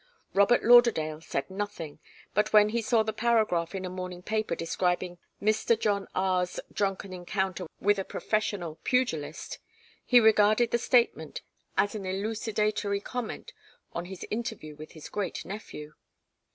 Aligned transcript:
Robert 0.33 0.63
Lauderdale 0.63 1.21
said 1.21 1.47
nothing, 1.51 1.99
but 2.33 2.51
when 2.51 2.69
he 2.69 2.81
saw 2.81 3.03
the 3.03 3.13
paragraph 3.13 3.75
in 3.75 3.85
a 3.85 3.87
morning 3.87 4.23
paper 4.23 4.55
describing 4.55 5.19
'Mr. 5.39 5.79
John 5.79 6.07
R 6.15 6.43
's 6.43 6.59
drunken 6.73 7.13
encounter 7.13 7.67
with 7.79 7.99
a 7.99 8.03
professional 8.03 8.79
pugilist,' 8.83 9.59
he 10.03 10.19
regarded 10.19 10.71
the 10.71 10.79
statement 10.79 11.43
as 11.77 11.93
an 11.93 12.07
elucidatory 12.07 12.99
comment 12.99 13.53
on 13.93 14.05
his 14.05 14.25
interview 14.31 14.75
with 14.75 14.93
his 14.93 15.07
great 15.07 15.45
nephew. 15.45 15.93